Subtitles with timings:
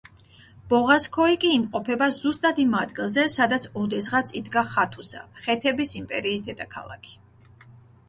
[0.69, 7.19] ბოღაზქოი კი იმყოფება ზუსტად იმ ადგილზე, სადაც ოდესღაც იდგა ხათუსა, ხეთების იმპერიის დედაქალაქი.